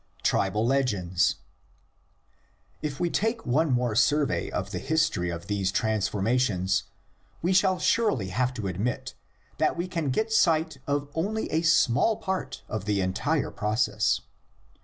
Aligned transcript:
TRIBAL 0.23 0.65
LEGENDS. 0.65 1.35
If 2.81 2.99
we 2.99 3.11
take 3.11 3.45
one 3.45 3.71
more 3.71 3.93
survey 3.93 4.49
of 4.49 4.71
the 4.71 4.79
history 4.79 5.29
of 5.29 5.45
these 5.45 5.71
transformations, 5.71 6.85
we 7.43 7.53
shall 7.53 7.77
surely 7.77 8.29
have 8.29 8.51
to 8.55 8.65
admit 8.65 9.13
that 9.59 9.77
we 9.77 9.87
can 9.87 10.09
get 10.09 10.33
sight 10.33 10.79
of 10.87 11.11
only 11.13 11.51
a 11.51 11.61
small 11.61 12.17
part 12.17 12.63
of 12.67 12.85
the 12.85 12.99
entire 12.99 13.51
process. 13.51 14.21